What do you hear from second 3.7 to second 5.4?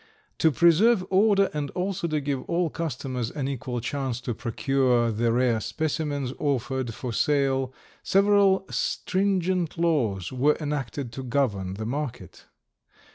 chance to procure the